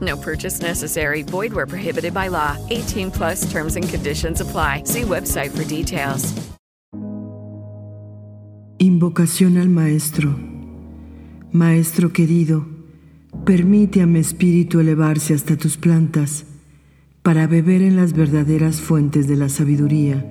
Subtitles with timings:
[0.00, 1.22] No purchase necessary.
[1.22, 2.56] Void where prohibited by law.
[2.70, 4.82] 18 plus terms and conditions apply.
[4.84, 6.34] See website for details.
[8.80, 10.38] Invocación al Maestro.
[11.50, 12.64] Maestro querido,
[13.44, 16.44] permite a mi espíritu elevarse hasta tus plantas
[17.24, 20.24] para beber en las verdaderas fuentes de la sabiduría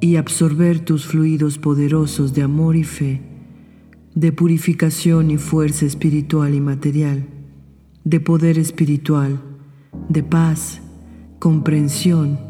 [0.00, 3.20] y absorber tus fluidos poderosos de amor y fe,
[4.16, 7.28] de purificación y fuerza espiritual y material,
[8.08, 9.38] de poder espiritual,
[10.08, 10.80] de paz,
[11.38, 12.40] comprensión,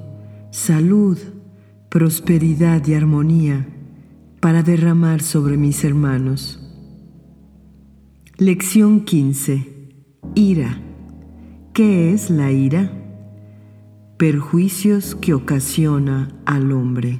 [0.53, 1.19] salud,
[1.89, 3.67] prosperidad y armonía
[4.39, 6.61] para derramar sobre mis hermanos.
[8.37, 9.91] Lección 15.
[10.37, 10.81] Ira.
[11.73, 12.93] ¿Qué es la ira?
[14.17, 17.19] Perjuicios que ocasiona al hombre.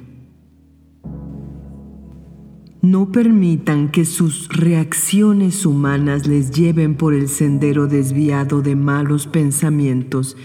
[2.89, 10.35] No permitan que sus reacciones humanas les lleven por el sendero desviado de malos pensamientos,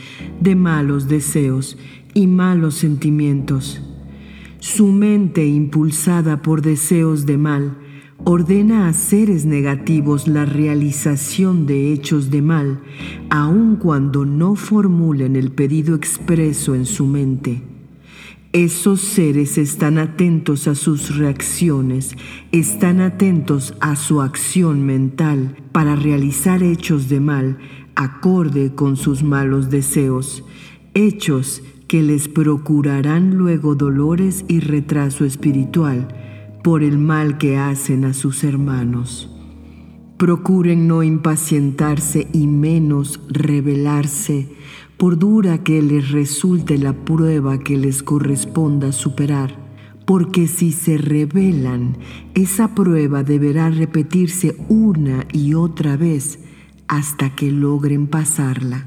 [0.42, 1.78] de malos deseos
[2.12, 3.80] y malos sentimientos.
[4.58, 7.78] Su mente, impulsada por deseos de mal,
[8.24, 12.82] ordena a seres negativos la realización de hechos de mal,
[13.30, 17.73] aun cuando no formulen el pedido expreso en su mente.
[18.54, 22.14] Esos seres están atentos a sus reacciones,
[22.52, 27.58] están atentos a su acción mental para realizar hechos de mal
[27.96, 30.44] acorde con sus malos deseos,
[30.94, 36.06] hechos que les procurarán luego dolores y retraso espiritual
[36.62, 39.34] por el mal que hacen a sus hermanos.
[40.16, 44.48] Procuren no impacientarse y menos rebelarse,
[45.04, 49.54] por dura que les resulte la prueba que les corresponda superar,
[50.06, 51.98] porque si se rebelan,
[52.32, 56.38] esa prueba deberá repetirse una y otra vez
[56.88, 58.86] hasta que logren pasarla.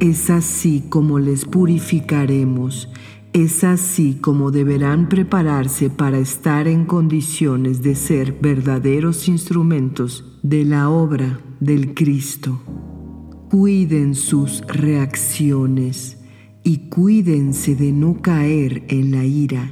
[0.00, 2.88] Es así como les purificaremos,
[3.34, 10.88] es así como deberán prepararse para estar en condiciones de ser verdaderos instrumentos de la
[10.88, 12.58] obra del Cristo.
[13.52, 16.16] Cuiden sus reacciones
[16.64, 19.70] y cuídense de no caer en la ira.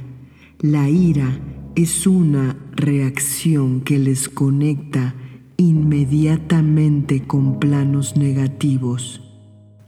[0.59, 1.39] La ira
[1.73, 5.15] es una reacción que les conecta
[5.57, 9.23] inmediatamente con planos negativos.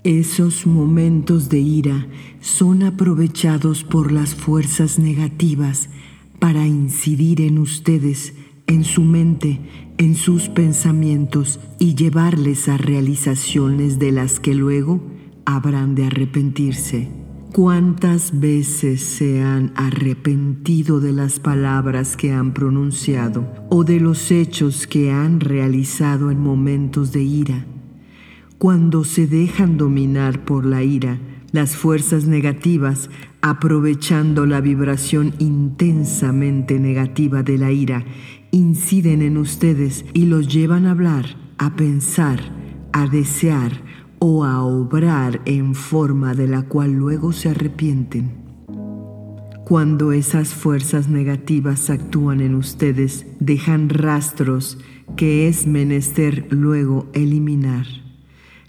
[0.04, 2.08] Esos momentos de ira
[2.40, 5.90] son aprovechados por las fuerzas negativas
[6.40, 8.34] para incidir en ustedes,
[8.66, 9.60] en su mente,
[9.98, 15.02] en sus pensamientos y llevarles a realizaciones de las que luego
[15.46, 17.09] habrán de arrepentirse.
[17.54, 24.88] ¿Cuántas veces se han arrepentido de las palabras que han pronunciado o de los hechos
[24.88, 27.66] que han realizado en momentos de ira?
[28.58, 31.20] Cuando se dejan dominar por la ira,
[31.52, 33.12] las fuerzas negativas,
[33.42, 38.04] aprovechando la vibración intensamente negativa de la ira,
[38.53, 41.25] inciden en ustedes y los llevan a hablar,
[41.58, 42.40] a pensar,
[42.94, 43.81] a desear
[44.19, 48.44] o a obrar en forma de la cual luego se arrepienten.
[49.66, 54.77] Cuando esas fuerzas negativas actúan en ustedes, dejan rastros
[55.18, 57.88] que es menester luego eliminar.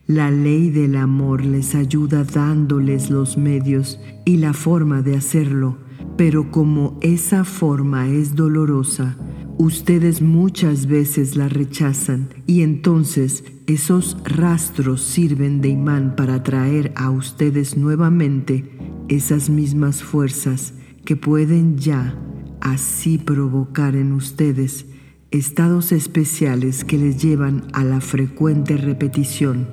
[0.07, 5.77] La ley del amor les ayuda dándoles los medios y la forma de hacerlo,
[6.17, 9.17] pero como esa forma es dolorosa,
[9.59, 17.11] ustedes muchas veces la rechazan y entonces esos rastros sirven de imán para atraer a
[17.11, 18.71] ustedes nuevamente
[19.09, 20.75] esas mismas fuerzas
[21.05, 22.19] que pueden ya
[22.61, 24.87] así provocar en ustedes
[25.31, 29.69] estados especiales que les llevan a la frecuente repetición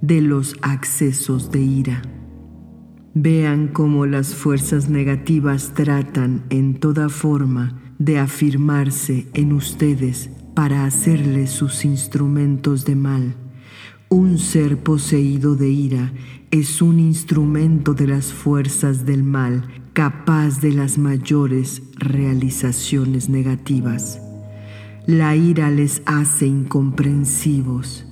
[0.00, 2.02] de los accesos de ira.
[3.14, 11.50] Vean cómo las fuerzas negativas tratan en toda forma de afirmarse en ustedes para hacerles
[11.50, 13.34] sus instrumentos de mal.
[14.08, 16.12] Un ser poseído de ira
[16.50, 24.20] es un instrumento de las fuerzas del mal capaz de las mayores realizaciones negativas.
[25.06, 28.07] La ira les hace incomprensivos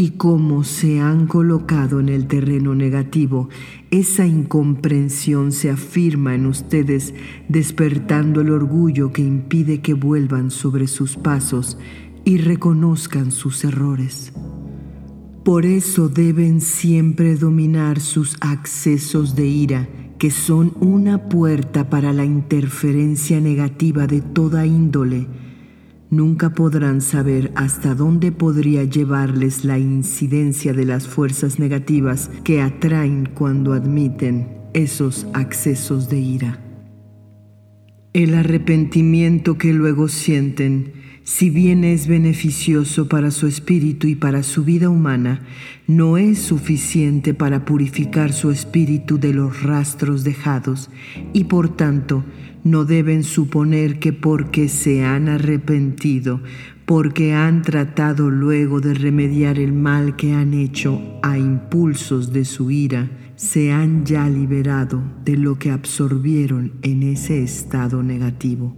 [0.00, 3.50] y como se han colocado en el terreno negativo,
[3.90, 7.12] esa incomprensión se afirma en ustedes
[7.50, 11.76] despertando el orgullo que impide que vuelvan sobre sus pasos
[12.24, 14.32] y reconozcan sus errores.
[15.44, 19.86] Por eso deben siempre dominar sus accesos de ira,
[20.18, 25.26] que son una puerta para la interferencia negativa de toda índole.
[26.10, 33.26] Nunca podrán saber hasta dónde podría llevarles la incidencia de las fuerzas negativas que atraen
[33.32, 36.58] cuando admiten esos accesos de ira.
[38.12, 44.64] El arrepentimiento que luego sienten si bien es beneficioso para su espíritu y para su
[44.64, 45.42] vida humana,
[45.86, 50.90] no es suficiente para purificar su espíritu de los rastros dejados
[51.32, 52.24] y por tanto
[52.64, 56.40] no deben suponer que porque se han arrepentido,
[56.84, 62.70] porque han tratado luego de remediar el mal que han hecho a impulsos de su
[62.70, 68.76] ira, se han ya liberado de lo que absorbieron en ese estado negativo.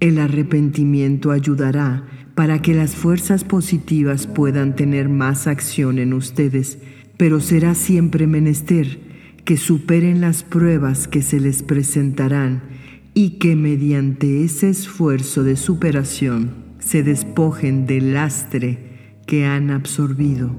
[0.00, 2.04] El arrepentimiento ayudará
[2.34, 6.78] para que las fuerzas positivas puedan tener más acción en ustedes,
[7.16, 8.98] pero será siempre menester
[9.44, 12.73] que superen las pruebas que se les presentarán
[13.14, 16.50] y que mediante ese esfuerzo de superación
[16.80, 20.50] se despojen del lastre que han absorbido.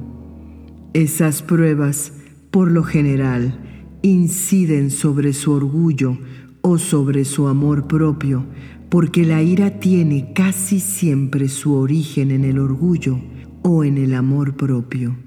[0.93, 2.13] Esas pruebas,
[2.51, 3.59] por lo general,
[4.01, 6.17] inciden sobre su orgullo
[6.61, 8.45] o sobre su amor propio,
[8.89, 13.19] porque la ira tiene casi siempre su origen en el orgullo
[13.61, 15.17] o en el amor propio.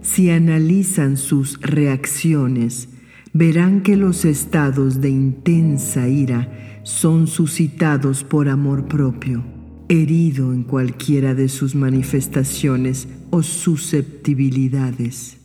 [0.00, 2.88] Si analizan sus reacciones,
[3.32, 9.44] verán que los estados de intensa ira son suscitados por amor propio,
[9.88, 15.38] herido en cualquiera de sus manifestaciones o susceptibilidades.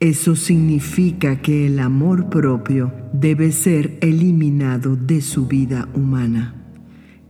[0.00, 6.54] Eso significa que el amor propio debe ser eliminado de su vida humana.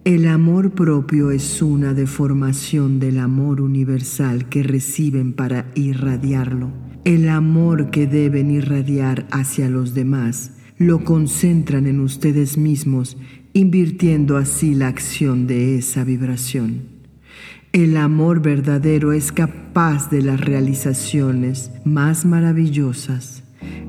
[0.04, 6.85] El amor propio es una deformación del amor universal que reciben para irradiarlo.
[7.06, 13.16] El amor que deben irradiar hacia los demás lo concentran en ustedes mismos,
[13.52, 16.80] invirtiendo así la acción de esa vibración.
[17.70, 23.44] El amor verdadero es capaz de las realizaciones más maravillosas.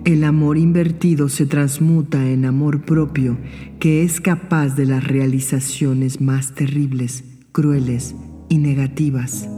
[0.05, 3.39] El amor invertido se transmuta en amor propio,
[3.79, 8.13] que es capaz de las realizaciones más terribles, crueles
[8.47, 9.49] y negativas.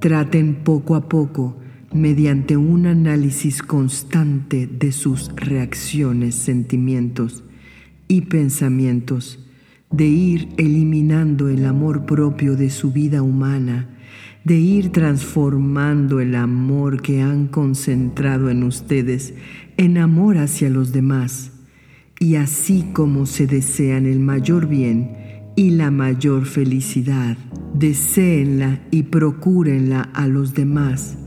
[0.00, 1.58] Traten poco a poco,
[1.96, 7.44] mediante un análisis constante de sus reacciones, sentimientos
[8.08, 9.44] y pensamientos,
[9.90, 13.88] de ir eliminando el amor propio de su vida humana,
[14.44, 19.34] de ir transformando el amor que han concentrado en ustedes
[19.76, 21.52] en amor hacia los demás.
[22.18, 25.16] Y así como se desean el mayor bien
[25.56, 27.36] y la mayor felicidad,
[27.74, 31.18] deseenla y procúrenla a los demás.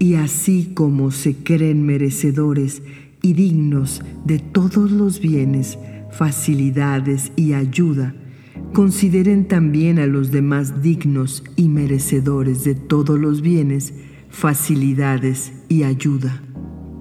[0.00, 2.82] Y así como se creen merecedores
[3.20, 5.78] y dignos de todos los bienes,
[6.10, 8.14] facilidades y ayuda,
[8.72, 13.92] consideren también a los demás dignos y merecedores de todos los bienes,
[14.30, 16.42] facilidades y ayuda.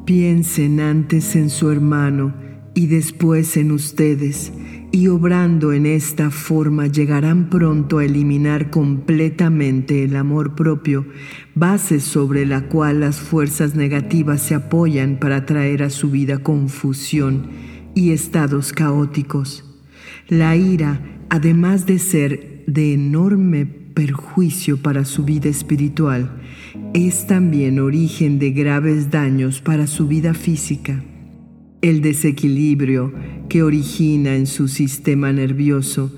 [0.05, 2.33] Piensen antes en su hermano
[2.73, 4.51] y después en ustedes,
[4.91, 11.05] y obrando en esta forma llegarán pronto a eliminar completamente el amor propio,
[11.53, 17.47] base sobre la cual las fuerzas negativas se apoyan para traer a su vida confusión
[17.93, 19.63] y estados caóticos.
[20.27, 26.41] La ira, además de ser de enorme perjuicio para su vida espiritual,
[26.93, 31.03] es también origen de graves daños para su vida física.
[31.81, 33.13] El desequilibrio
[33.47, 36.11] que origina en su sistema nervioso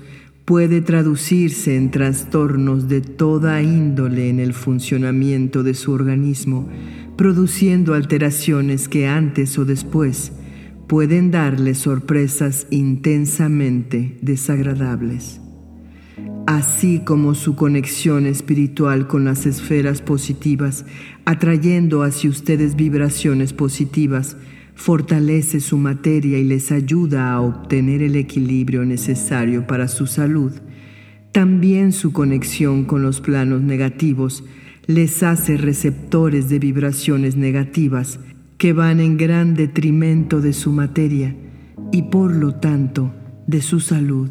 [0.44, 6.68] puede traducirse en trastornos de toda índole en el funcionamiento de su organismo,
[7.16, 10.32] produciendo alteraciones que antes o después
[10.88, 15.40] pueden darle sorpresas intensamente desagradables.
[16.48, 20.84] Así como su conexión espiritual con las esferas positivas,
[21.24, 24.36] atrayendo hacia ustedes vibraciones positivas,
[24.74, 30.52] fortalece su materia y les ayuda a obtener el equilibrio necesario para su salud,
[31.32, 34.44] también su conexión con los planos negativos
[34.86, 38.18] les hace receptores de vibraciones negativas
[38.58, 41.34] que van en gran detrimento de su materia
[41.90, 43.12] y por lo tanto
[43.46, 44.30] de su salud.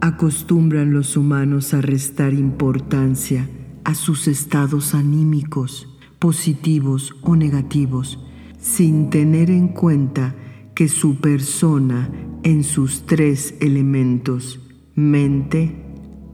[0.00, 3.48] Acostumbran los humanos a restar importancia
[3.84, 5.88] a sus estados anímicos,
[6.18, 8.18] positivos o negativos,
[8.58, 10.34] sin tener en cuenta
[10.74, 12.10] que su persona
[12.42, 14.60] en sus tres elementos,
[14.94, 15.74] mente,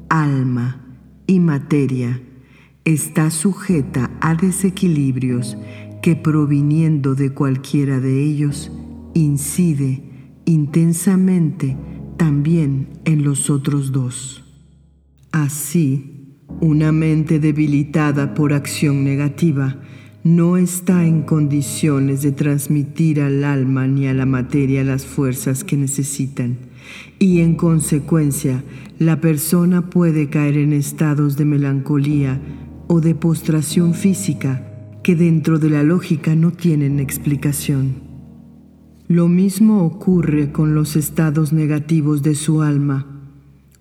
[0.09, 2.21] alma y materia,
[2.85, 5.57] está sujeta a desequilibrios
[6.02, 8.71] que proviniendo de cualquiera de ellos
[9.14, 10.02] incide
[10.45, 11.76] intensamente
[12.19, 14.45] también en los otros dos.
[15.33, 19.81] Así, una mente debilitada por acción negativa
[20.25, 25.76] no está en condiciones de transmitir al alma ni a la materia las fuerzas que
[25.76, 26.57] necesitan
[27.19, 28.64] y en consecuencia
[28.99, 32.40] la persona puede caer en estados de melancolía
[32.87, 34.66] o de postración física
[35.02, 37.97] que dentro de la lógica no tienen explicación.
[39.09, 43.07] Lo mismo ocurre con los estados negativos de su alma,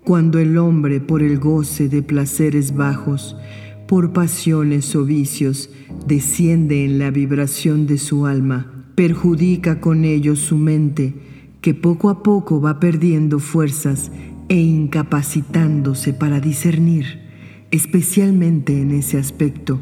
[0.04, 3.38] cuando el hombre por el goce de placeres bajos,
[3.94, 5.70] por pasiones o vicios,
[6.08, 11.14] desciende en la vibración de su alma, perjudica con ello su mente,
[11.62, 14.12] que poco a poco va perdiendo fuerzas
[14.50, 17.20] e incapacitándose para discernir
[17.70, 19.80] especialmente en ese aspecto,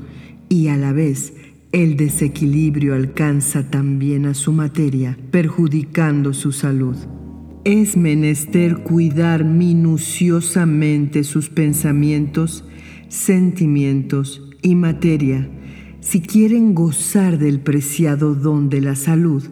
[0.49, 1.33] y a la vez
[1.71, 6.97] el desequilibrio alcanza también a su materia, perjudicando su salud.
[7.63, 12.65] Es menester cuidar minuciosamente sus pensamientos,
[13.11, 15.49] sentimientos y materia.
[15.99, 19.43] Si quieren gozar del preciado don de la salud,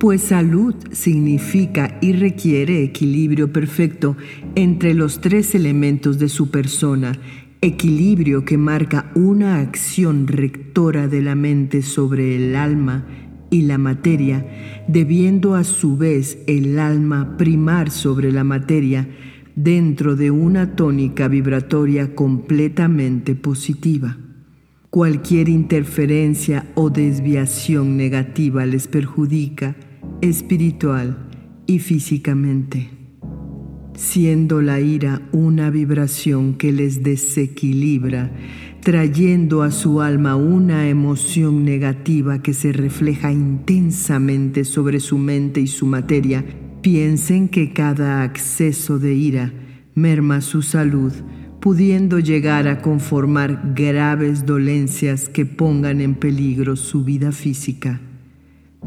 [0.00, 4.16] pues salud significa y requiere equilibrio perfecto
[4.56, 7.12] entre los tres elementos de su persona
[7.62, 13.06] equilibrio que marca una acción rectora de la mente sobre el alma
[13.50, 19.08] y la materia, debiendo a su vez el alma primar sobre la materia
[19.56, 24.16] dentro de una tónica vibratoria completamente positiva.
[24.90, 29.74] Cualquier interferencia o desviación negativa les perjudica
[30.20, 31.28] espiritual
[31.66, 32.96] y físicamente
[33.96, 38.30] siendo la ira una vibración que les desequilibra,
[38.82, 45.66] trayendo a su alma una emoción negativa que se refleja intensamente sobre su mente y
[45.66, 46.44] su materia,
[46.86, 49.52] piensen que cada acceso de ira
[49.96, 51.12] merma su salud,
[51.58, 58.00] pudiendo llegar a conformar graves dolencias que pongan en peligro su vida física.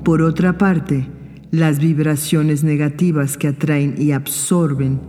[0.06, 1.08] Por otra parte,
[1.52, 5.02] las vibraciones negativas que atraen y absorben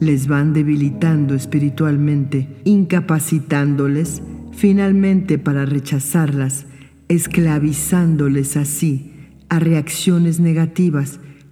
[0.00, 6.64] les van debilitando espiritualmente, incapacitándoles finalmente para rechazarlas,
[7.08, 9.12] esclavizándoles así
[9.50, 11.20] a reacciones negativas